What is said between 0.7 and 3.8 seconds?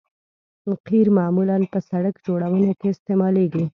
قیر معمولاً په سرک جوړونه کې استعمالیږي